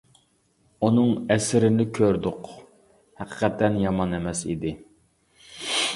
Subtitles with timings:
[0.87, 2.49] ئۇنىڭ ئەسىرىنى كۆردۇق،
[3.23, 4.77] ھەقىقەتەن يامان ئەمەس ئىدى.